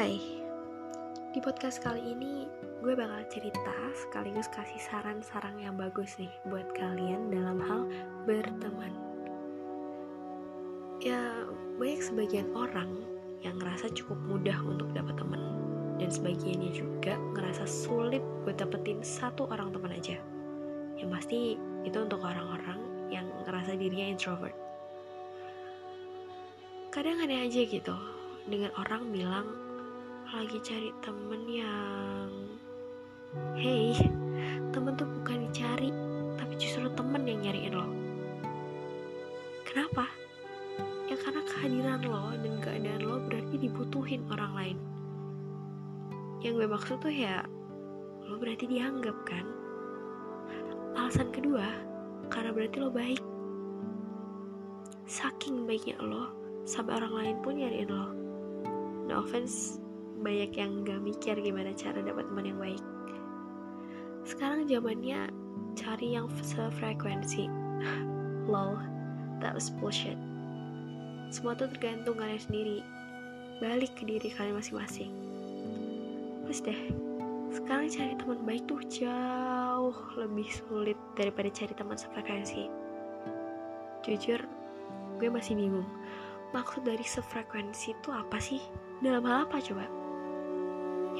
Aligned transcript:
Hai, 0.00 0.16
di 1.36 1.44
podcast 1.44 1.84
kali 1.84 2.16
ini 2.16 2.48
gue 2.80 2.96
bakal 2.96 3.20
cerita 3.28 3.76
sekaligus 3.92 4.48
kasih 4.48 4.80
saran-saran 4.80 5.60
yang 5.60 5.76
bagus 5.76 6.16
nih 6.16 6.32
buat 6.48 6.64
kalian 6.72 7.28
dalam 7.28 7.60
hal 7.60 7.84
berteman. 8.24 8.96
Ya, 11.04 11.44
banyak 11.76 12.00
sebagian 12.00 12.48
orang 12.56 12.96
yang 13.44 13.60
ngerasa 13.60 13.92
cukup 13.92 14.16
mudah 14.24 14.56
untuk 14.64 14.88
dapat 14.96 15.20
teman 15.20 15.60
dan 16.00 16.08
sebagiannya 16.08 16.72
juga 16.72 17.20
ngerasa 17.36 17.68
sulit 17.68 18.24
buat 18.48 18.56
dapetin 18.56 19.04
satu 19.04 19.52
orang 19.52 19.68
teman 19.68 19.92
aja. 19.92 20.16
Yang 20.96 21.10
pasti 21.12 21.60
itu 21.84 21.98
untuk 22.00 22.24
orang-orang 22.24 23.12
yang 23.12 23.28
ngerasa 23.44 23.76
dirinya 23.76 24.16
introvert. 24.16 24.56
Kadang 26.88 27.20
aneh 27.20 27.44
aja 27.44 27.68
gitu, 27.68 27.92
dengan 28.48 28.72
orang 28.80 29.12
bilang 29.12 29.68
lagi 30.30 30.62
cari 30.62 30.94
temen 31.02 31.42
yang 31.50 32.30
hey 33.58 33.98
temen 34.70 34.94
tuh 34.94 35.10
bukan 35.18 35.50
dicari 35.50 35.90
tapi 36.38 36.54
justru 36.54 36.86
temen 36.94 37.26
yang 37.26 37.42
nyariin 37.42 37.74
lo. 37.74 37.90
Kenapa? 39.66 40.06
Ya 41.10 41.18
karena 41.18 41.42
kehadiran 41.42 42.06
lo 42.06 42.30
dan 42.38 42.62
keadaan 42.62 43.02
lo 43.02 43.18
berarti 43.26 43.58
dibutuhin 43.58 44.22
orang 44.30 44.52
lain. 44.54 44.78
Yang 46.46 46.62
gue 46.62 46.68
maksud 46.78 46.96
tuh 47.02 47.10
ya 47.10 47.42
lo 48.22 48.38
berarti 48.38 48.70
dianggap 48.70 49.18
kan? 49.26 49.42
Alasan 50.94 51.34
kedua 51.34 51.66
karena 52.30 52.54
berarti 52.54 52.76
lo 52.78 52.94
baik. 52.94 53.22
Saking 55.10 55.66
baiknya 55.66 55.98
lo 55.98 56.30
sampai 56.62 57.02
orang 57.02 57.18
lain 57.18 57.36
pun 57.42 57.58
nyariin 57.58 57.90
lo. 57.90 58.06
No 59.10 59.26
offense 59.26 59.82
banyak 60.20 60.52
yang 60.52 60.84
gak 60.84 61.00
mikir 61.00 61.34
gimana 61.40 61.72
cara 61.72 62.04
dapat 62.04 62.28
teman 62.28 62.44
yang 62.44 62.60
baik. 62.60 62.84
Sekarang 64.28 64.68
zamannya 64.68 65.32
cari 65.74 66.14
yang 66.14 66.28
sefrekuensi. 66.44 67.48
Lol 68.52 68.76
that 69.40 69.56
was 69.56 69.72
bullshit. 69.72 70.16
Semua 71.32 71.56
tuh 71.56 71.72
tergantung 71.72 72.20
kalian 72.20 72.42
sendiri. 72.42 72.78
Balik 73.64 73.96
ke 73.96 74.04
diri 74.04 74.28
kalian 74.28 74.60
masing-masing. 74.60 75.12
Terus 76.44 76.60
deh 76.64 76.80
sekarang 77.50 77.90
cari 77.90 78.14
teman 78.14 78.40
baik 78.46 78.62
tuh 78.70 78.78
jauh 78.86 79.96
lebih 80.14 80.46
sulit 80.52 80.98
daripada 81.16 81.48
cari 81.50 81.72
teman 81.74 81.98
sefrekuensi. 81.98 82.68
Jujur 84.04 84.40
gue 85.16 85.28
masih 85.28 85.56
bingung. 85.56 85.88
Maksud 86.50 86.82
dari 86.82 87.02
sefrekuensi 87.06 87.94
itu 87.94 88.08
apa 88.10 88.38
sih? 88.42 88.58
Dalam 89.00 89.22
hal 89.24 89.46
apa 89.46 89.62
coba 89.62 89.99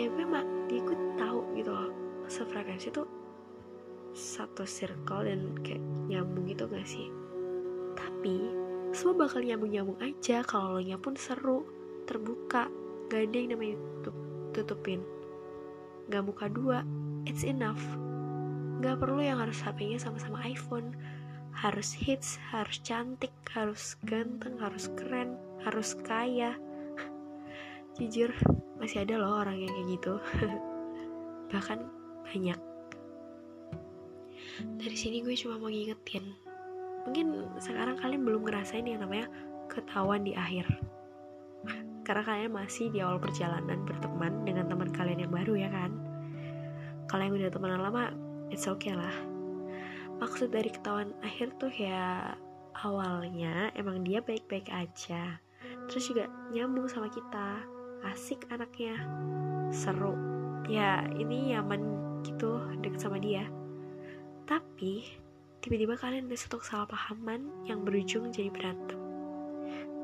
ya 0.01 0.09
gue 0.09 0.25
mak 0.25 0.47
gue 0.70 0.97
tahu 1.20 1.41
gitu 1.59 1.70
loh. 1.70 1.93
Sefrekuensi 2.31 2.89
tuh 2.95 3.09
satu 4.17 4.65
circle 4.65 5.27
dan 5.29 5.55
kayak 5.61 5.83
nyambung 6.09 6.48
gitu 6.48 6.65
gak 6.70 6.87
sih? 6.89 7.11
Tapi 7.98 8.37
semua 8.97 9.27
bakal 9.27 9.45
nyambung-nyambung 9.45 9.98
aja. 10.01 10.43
Kalau 10.47 10.78
lo 10.78 10.81
nya 10.83 10.97
pun 10.97 11.15
seru 11.15 11.67
terbuka 12.09 12.67
gak 13.12 13.21
ada 13.28 13.37
yang 13.37 13.55
namanya 13.55 13.77
tutup, 13.78 14.17
tutupin. 14.56 15.01
Gak 16.09 16.25
muka 16.27 16.48
dua 16.48 16.83
it's 17.28 17.45
enough. 17.45 17.83
Gak 18.81 18.97
perlu 18.97 19.21
yang 19.21 19.39
harus 19.43 19.61
HP-nya 19.61 20.01
sama-sama 20.01 20.41
iPhone. 20.48 20.97
Harus 21.51 21.93
hits, 21.93 22.41
harus 22.48 22.81
cantik, 22.81 23.34
harus 23.53 23.98
ganteng, 24.06 24.56
harus 24.56 24.89
keren, 24.97 25.37
harus 25.61 25.93
kaya. 26.06 26.56
Jujur, 28.01 28.33
masih 28.80 29.04
ada 29.04 29.20
loh 29.20 29.38
orang 29.44 29.60
yang 29.60 29.70
kayak 29.70 29.88
gitu. 30.00 30.14
Bahkan 31.52 31.78
banyak. 32.26 32.58
Dari 34.80 34.96
sini 34.96 35.20
gue 35.20 35.36
cuma 35.36 35.60
mau 35.60 35.68
ngingetin. 35.68 36.24
Mungkin 37.06 37.56
sekarang 37.60 37.96
kalian 38.00 38.24
belum 38.24 38.42
ngerasain 38.44 38.84
yang 38.84 39.04
namanya 39.04 39.28
ketahuan 39.68 40.24
di 40.24 40.32
akhir. 40.32 40.66
Karena 42.06 42.22
kalian 42.24 42.52
masih 42.56 42.88
di 42.88 43.04
awal 43.04 43.20
perjalanan 43.20 43.84
berteman 43.84 44.42
dengan 44.48 44.66
teman 44.66 44.91
kalian 44.91 45.28
yang 45.28 45.32
baru 45.32 45.54
ya 45.60 45.68
kan. 45.68 45.92
Kalau 47.06 47.22
yang 47.26 47.36
udah 47.36 47.50
temenan 47.52 47.82
lama, 47.82 48.14
it's 48.50 48.66
okay 48.66 48.94
lah 48.94 49.12
maksud 50.20 50.52
dari 50.52 50.68
ketahuan 50.68 51.16
akhir 51.24 51.56
tuh 51.56 51.72
ya 51.72 52.36
awalnya 52.84 53.72
emang 53.72 54.04
dia 54.04 54.20
baik-baik 54.20 54.68
aja 54.68 55.41
terus 55.88 56.12
juga 56.12 56.28
nyambung 56.52 56.86
sama 56.92 57.08
kita 57.08 57.64
asik 58.09 58.49
anaknya. 58.49 58.97
Seru. 59.72 60.16
Ya 60.71 61.05
ini 61.16 61.53
nyaman 61.53 61.83
gitu 62.25 62.61
deket 62.81 63.00
sama 63.00 63.21
dia. 63.21 63.49
Tapi 64.49 65.05
tiba-tiba 65.61 65.97
kalian 65.97 66.28
ada 66.28 66.39
satu 66.39 66.60
kesalahpahaman 66.60 67.69
yang 67.69 67.84
berujung 67.84 68.33
jadi 68.33 68.49
berantem. 68.49 68.99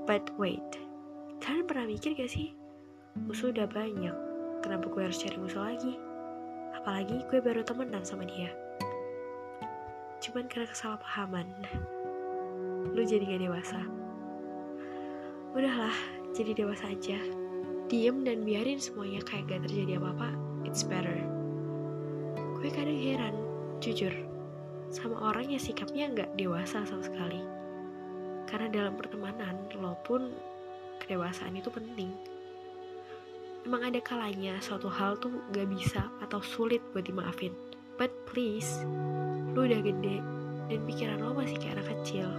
But 0.06 0.30
wait 0.38 0.86
kalian 1.46 1.66
pernah 1.68 1.86
mikir 1.86 2.16
gak 2.18 2.32
sih? 2.32 2.50
Musuh 3.16 3.54
udah 3.54 3.70
banyak. 3.70 4.16
Kenapa 4.64 4.90
gue 4.90 5.02
harus 5.04 5.20
cari 5.20 5.38
musuh 5.38 5.62
lagi? 5.62 5.94
Apalagi 6.74 7.22
gue 7.30 7.38
baru 7.38 7.62
temenan 7.62 8.02
sama 8.02 8.26
dia. 8.26 8.50
Cuman 10.18 10.50
karena 10.50 10.66
kesalahpahaman 10.66 11.46
lu 12.90 13.02
jadi 13.06 13.22
gak 13.24 13.42
dewasa. 13.46 13.80
Udahlah 15.54 15.94
jadi 16.34 16.52
dewasa 16.52 16.90
aja 16.92 17.45
diem 17.86 18.26
dan 18.26 18.42
biarin 18.42 18.82
semuanya 18.82 19.22
kayak 19.22 19.46
gak 19.46 19.62
terjadi 19.70 20.02
apa-apa 20.02 20.34
it's 20.66 20.82
better. 20.82 21.22
Gue 22.58 22.70
kadang 22.74 22.98
heran 22.98 23.34
jujur 23.78 24.10
sama 24.90 25.30
orang 25.30 25.54
yang 25.54 25.62
sikapnya 25.62 26.10
gak 26.10 26.34
dewasa 26.34 26.82
sama 26.82 27.06
sekali. 27.06 27.38
Karena 28.50 28.66
dalam 28.70 28.98
pertemanan 28.98 29.70
lo 29.78 29.94
pun 30.02 30.34
kedewasaan 30.98 31.54
itu 31.54 31.70
penting 31.70 32.10
emang 33.66 33.82
ada 33.82 33.98
kalanya 33.98 34.54
suatu 34.62 34.86
hal 34.86 35.18
tuh 35.18 35.42
gak 35.50 35.66
bisa 35.66 36.06
atau 36.22 36.38
sulit 36.38 36.78
buat 36.94 37.02
dimaafin. 37.02 37.50
But 37.98 38.14
please 38.30 38.86
lu 39.54 39.66
udah 39.66 39.82
gede 39.82 40.22
dan 40.70 40.80
pikiran 40.86 41.22
lo 41.22 41.34
masih 41.34 41.58
kayak 41.58 41.82
anak 41.82 41.90
kecil. 41.98 42.30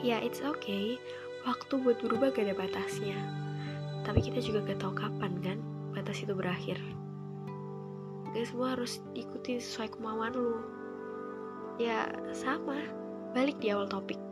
Ya 0.00 0.20
it's 0.20 0.40
okay. 0.40 0.96
Waktu 1.44 1.80
buat 1.80 2.00
berubah 2.00 2.32
gak 2.32 2.48
ada 2.48 2.56
batasnya 2.56 3.45
tapi 4.06 4.22
kita 4.22 4.38
juga 4.38 4.62
gak 4.62 4.78
tahu 4.78 4.94
kapan 4.94 5.32
kan? 5.42 5.58
Batas 5.90 6.22
itu 6.22 6.30
berakhir. 6.30 6.78
Gak 8.30 8.46
semua 8.46 8.78
harus 8.78 9.02
diikuti 9.10 9.58
sesuai 9.58 9.98
kemauan 9.98 10.30
lu. 10.38 10.62
Ya 11.82 12.06
sama. 12.30 12.78
Balik 13.34 13.58
di 13.58 13.74
awal 13.74 13.90
topik. 13.90 14.22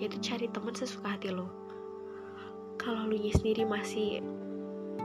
Yaitu 0.00 0.16
cari 0.24 0.48
teman 0.48 0.72
sesuka 0.72 1.14
hati 1.14 1.28
lo 1.28 1.64
kalau 2.84 3.08
lu 3.08 3.16
sendiri 3.16 3.64
masih 3.64 4.20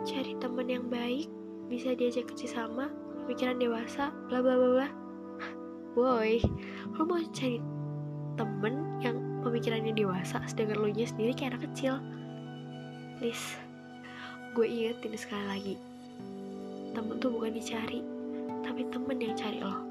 cari 0.03 0.35
teman 0.43 0.67
yang 0.67 0.85
baik 0.91 1.31
bisa 1.71 1.95
diajak 1.95 2.27
kerja 2.27 2.59
sama 2.59 2.91
pikiran 3.29 3.55
dewasa 3.55 4.11
bla 4.27 4.43
bla 4.43 4.59
bla 4.59 4.69
bla. 4.75 4.87
Boy 5.95 6.43
lo 6.97 7.07
mau 7.07 7.23
cari 7.31 7.61
temen 8.35 8.99
yang 8.99 9.17
pemikirannya 9.45 9.95
dewasa 9.95 10.43
sedangkan 10.43 10.77
lo 10.81 10.89
nya 10.91 11.07
sendiri 11.07 11.31
kayak 11.31 11.55
anak 11.55 11.71
kecil. 11.71 12.03
Please 13.19 13.68
gue 14.57 14.65
ingetin 14.65 15.13
sekali 15.13 15.45
lagi. 15.45 15.75
Temen 16.97 17.21
tuh 17.21 17.29
bukan 17.29 17.53
dicari 17.53 18.01
tapi 18.65 18.85
temen 18.89 19.17
yang 19.21 19.35
cari 19.37 19.59
lo. 19.61 19.85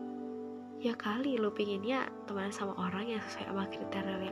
Ya 0.79 0.95
kali 0.95 1.39
lo 1.39 1.51
pengennya 1.51 2.07
teman 2.27 2.51
sama 2.55 2.75
orang 2.79 3.06
yang 3.11 3.23
sesuai 3.23 3.50
sama 3.50 3.67
kriteria 3.71 4.31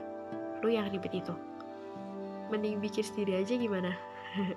lo 0.62 0.68
yang 0.68 0.90
ribet 0.90 1.12
itu. 1.14 1.34
Mending 2.50 2.78
bikin 2.82 3.02
sendiri 3.02 3.42
aja 3.42 3.54
gimana? 3.58 3.94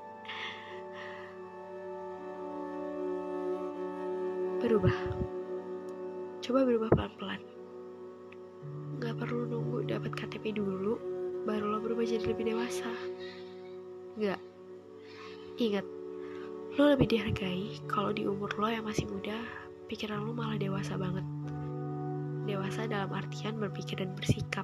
Berubah. 4.62 4.94
Coba 6.44 6.66
berubah 6.66 6.90
pelan-pelan. 6.94 7.42
Gak 9.00 9.16
perlu 9.16 9.48
nunggu 9.48 9.88
dapat 9.88 10.12
KTP 10.18 10.52
dulu 10.60 11.00
baru 11.48 11.78
lo 11.78 11.80
berubah 11.80 12.04
jadi 12.04 12.26
lebih 12.36 12.52
dewasa. 12.52 12.92
Gak 14.20 14.49
ingat 15.60 15.84
lo 16.80 16.96
lebih 16.96 17.12
dihargai 17.12 17.84
kalau 17.92 18.16
di 18.16 18.24
umur 18.24 18.48
lo 18.56 18.72
yang 18.72 18.88
masih 18.88 19.04
muda 19.12 19.36
pikiran 19.92 20.24
lo 20.24 20.32
malah 20.32 20.56
dewasa 20.56 20.96
banget. 20.96 21.28
Dewasa 22.48 22.88
dalam 22.88 23.12
artian 23.12 23.60
berpikir 23.60 24.00
dan 24.00 24.16
bersikap 24.16 24.64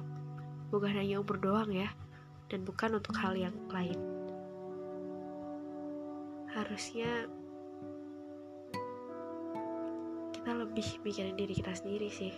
bukan 0.72 0.96
hanya 0.96 1.20
umur 1.20 1.36
doang 1.36 1.68
ya 1.68 1.92
dan 2.48 2.64
bukan 2.64 2.96
untuk 2.96 3.12
hal 3.20 3.36
yang 3.36 3.52
lain. 3.68 4.00
Harusnya 6.56 7.28
kita 10.32 10.50
lebih 10.56 10.88
mikirin 11.04 11.36
diri 11.36 11.52
kita 11.52 11.76
sendiri 11.76 12.08
sih. 12.08 12.32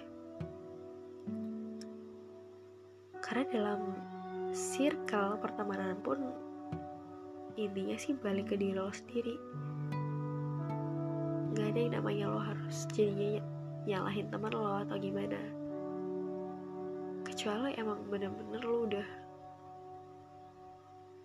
Karena 3.23 3.45
dalam 3.55 3.81
circle 4.51 5.39
pertemanan 5.39 5.95
pun 6.03 6.48
intinya 7.59 7.99
sih 7.99 8.15
balik 8.15 8.55
ke 8.55 8.55
diri 8.55 8.79
lo 8.79 8.95
sendiri. 8.95 9.35
Nggak 11.51 11.67
ada 11.75 11.79
yang 11.83 11.95
namanya 11.99 12.25
lo 12.31 12.39
harus 12.39 12.87
jadinya 12.95 13.43
nyalahin 13.83 14.31
teman 14.31 14.55
lo 14.55 14.87
atau 14.87 14.95
gimana. 14.95 15.41
Kecuali 17.27 17.75
emang 17.75 18.07
bener-bener 18.07 18.63
lo 18.63 18.87
udah 18.87 19.09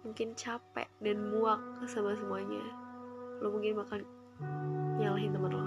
mungkin 0.03 0.35
capek 0.35 0.89
dan 0.99 1.31
muak 1.31 1.61
sama 1.87 2.11
semuanya 2.11 2.59
lo 3.39 3.53
mungkin 3.53 3.77
bakal 3.77 4.01
nyalahin 4.97 5.31
teman 5.37 5.51
lo. 5.53 5.65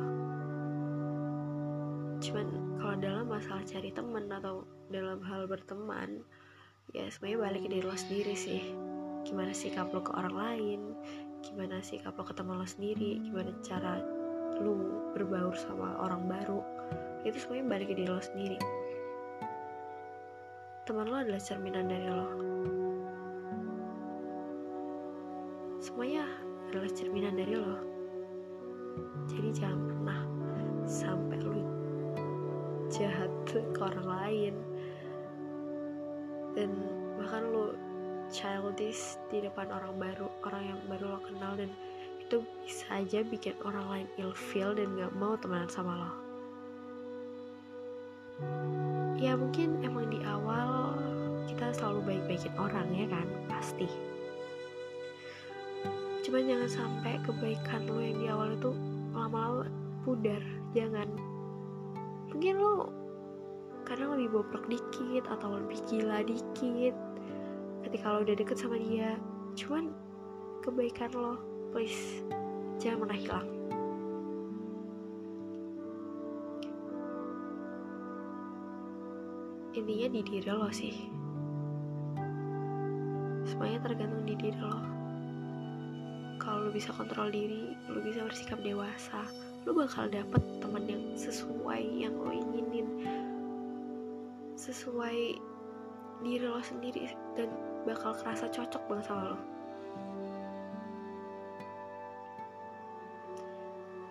Cuman 2.19 2.47
kalau 2.83 2.97
dalam 2.99 3.27
masalah 3.31 3.63
cari 3.63 3.95
teman 3.95 4.27
atau 4.27 4.67
dalam 4.91 5.23
hal 5.23 5.47
berteman 5.47 6.27
ya 6.95 7.07
semuanya 7.11 7.51
balik 7.51 7.67
ke 7.67 7.69
diri 7.71 7.85
lo 7.87 7.97
sendiri 7.99 8.35
sih 8.39 8.63
gimana 9.27 9.51
sikap 9.51 9.91
lo 9.91 10.07
ke 10.07 10.15
orang 10.15 10.39
lain 10.39 10.81
gimana 11.43 11.83
sikap 11.83 12.15
lo 12.15 12.23
ke 12.23 12.31
teman 12.31 12.63
lo 12.63 12.67
sendiri 12.67 13.19
gimana 13.27 13.51
cara 13.67 13.99
lu 14.63 15.03
berbaur 15.19 15.53
sama 15.59 15.99
orang 15.99 16.31
baru 16.31 16.63
itu 17.27 17.43
semuanya 17.43 17.75
balik 17.75 17.91
ke 17.91 17.95
diri 17.99 18.07
lo 18.07 18.23
sendiri. 18.23 18.59
Teman 20.87 21.11
lo 21.11 21.19
adalah 21.19 21.43
cerminan 21.43 21.91
dari 21.91 22.07
lo. 22.07 22.27
Semuanya 25.83 26.23
adalah 26.71 26.91
cerminan 26.95 27.35
dari 27.35 27.55
lo. 27.59 27.77
Jadi 29.27 29.49
jangan 29.59 29.81
pernah 29.91 30.21
sampai 30.87 31.39
lu 31.43 31.67
jahat 32.95 33.33
ke 33.51 33.81
orang 33.83 34.07
lain. 34.07 34.55
Dan 36.55 36.71
bahkan 37.19 37.43
lu 37.51 37.75
childish 38.31 39.19
di 39.31 39.43
depan 39.43 39.71
orang 39.71 39.95
baru 39.99 40.27
orang 40.47 40.63
yang 40.75 40.81
baru 40.91 41.17
lo 41.17 41.21
kenal 41.23 41.53
dan 41.55 41.71
itu 42.21 42.43
bisa 42.67 42.87
aja 42.91 43.23
bikin 43.23 43.55
orang 43.63 43.87
lain 43.87 44.09
ilfeel 44.19 44.75
dan 44.75 44.99
gak 44.99 45.15
mau 45.15 45.39
temenan 45.39 45.71
sama 45.71 45.93
lo. 45.95 46.13
Ya 49.17 49.33
mungkin 49.39 49.81
emang 49.81 50.11
di 50.13 50.21
awal 50.27 50.99
kita 51.47 51.73
selalu 51.73 52.03
baik-baikin 52.05 52.55
orang 52.59 52.91
ya 52.93 53.07
kan? 53.09 53.27
Pasti. 53.47 53.89
Cuman 56.27 56.51
jangan 56.51 56.71
sampai 56.71 57.23
kebaikan 57.23 57.87
lo 57.87 58.03
yang 58.03 58.19
di 58.19 58.27
awal 58.27 58.59
itu 58.59 58.75
lama-lama 59.15 59.71
pudar 60.03 60.43
jangan. 60.75 61.07
Mungkin 62.35 62.55
lo 62.59 62.91
kadang 63.87 64.19
lebih 64.19 64.43
bobrok 64.43 64.67
dikit 64.67 65.31
atau 65.31 65.63
lebih 65.63 65.79
gila 65.87 66.27
dikit 66.27 66.95
ketika 67.87 68.11
lo 68.11 68.27
udah 68.27 68.35
deket 68.35 68.59
sama 68.59 68.75
dia 68.83 69.15
cuman 69.55 69.95
kebaikan 70.67 71.15
lo 71.15 71.39
please 71.71 72.27
jangan 72.83 73.07
pernah 73.07 73.19
hilang. 73.19 73.49
Intinya 79.77 80.09
di 80.09 80.21
diri 80.25 80.51
lo 80.51 80.69
sih. 80.73 80.97
Semuanya 83.47 83.79
tergantung 83.85 84.25
di 84.25 84.35
diri 84.35 84.59
lo. 84.59 84.77
Kalau 86.43 86.69
lo 86.69 86.71
bisa 86.75 86.91
kontrol 86.97 87.31
diri 87.31 87.77
lo 87.87 88.03
bisa 88.03 88.25
bersikap 88.27 88.61
dewasa 88.67 89.23
lo 89.67 89.75
bakal 89.75 90.11
dapet 90.11 90.43
teman 90.59 90.91
yang 90.91 91.05
sesuai 91.15 91.83
yang 92.03 92.15
lo 92.19 92.35
inginin. 92.35 92.89
Sesuai 94.57 95.39
diri 96.25 96.47
lo 96.49 96.61
sendiri 96.65 97.13
dan 97.37 97.53
bakal 97.85 98.17
kerasa 98.17 98.49
cocok 98.49 98.83
banget 98.89 99.05
sama 99.09 99.23
lo. 99.35 99.39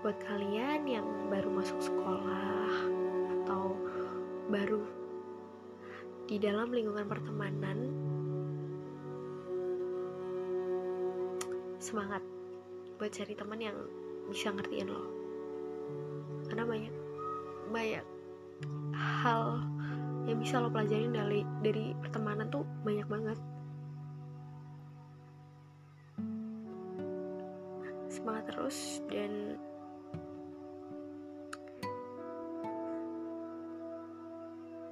Buat 0.05 0.17
kalian 0.21 0.85
yang 0.85 1.07
baru 1.33 1.49
masuk 1.49 1.81
sekolah 1.81 2.73
atau 3.41 3.73
baru 4.53 4.85
di 6.29 6.37
dalam 6.37 6.69
lingkungan 6.69 7.09
pertemanan 7.09 7.77
semangat 11.81 12.21
buat 12.97 13.13
cari 13.13 13.33
teman 13.33 13.61
yang 13.61 13.77
bisa 14.29 14.53
ngertiin 14.53 14.89
lo. 14.89 15.03
Karena 16.49 16.63
banyak 16.69 16.93
banyak 17.73 18.14
bisa 20.45 20.61
lo 20.61 20.69
pelajarin 20.69 21.09
dari 21.09 21.41
dari 21.65 21.97
pertemanan 21.97 22.45
tuh 22.53 22.61
banyak 22.85 23.09
banget 23.09 23.33
semangat 28.13 28.45
terus 28.53 29.01
dan 29.09 29.57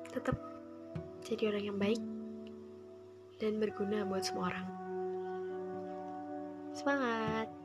tetap 0.09 0.33
jadi 1.21 1.53
orang 1.53 1.63
yang 1.69 1.77
baik 1.77 2.01
dan 3.37 3.61
berguna 3.61 4.09
buat 4.09 4.25
semua 4.25 4.49
orang. 4.49 4.67
Semangat! 6.73 7.62